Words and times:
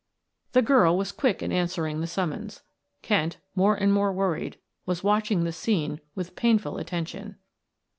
The 0.53 0.63
girl 0.63 0.97
was 0.97 1.11
quick 1.11 1.43
in 1.43 1.51
answering 1.51 2.01
the 2.01 2.07
summons. 2.07 2.63
Kent, 3.03 3.37
more 3.53 3.75
and 3.75 3.93
more 3.93 4.11
worried, 4.11 4.57
was 4.83 5.03
watching 5.03 5.43
the 5.43 5.51
scene 5.51 6.01
with 6.15 6.35
painful 6.35 6.79
attention. 6.79 7.35